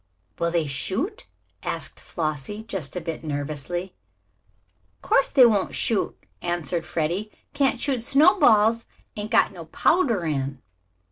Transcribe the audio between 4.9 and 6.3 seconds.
"Course they won't shoot,"